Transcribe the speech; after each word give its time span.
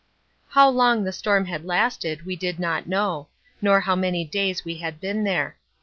How 0.49 0.67
long 0.67 1.03
the 1.03 1.11
storm 1.13 1.45
had 1.45 1.63
lasted, 1.63 2.25
we 2.25 2.35
did 2.35 2.59
not 2.59 2.87
know, 2.87 3.27
nor 3.61 3.81
how 3.81 3.95
many 3.95 4.25
days 4.25 4.65
we 4.65 4.77
had 4.79 4.99
been 4.99 5.25
there. 5.25 5.57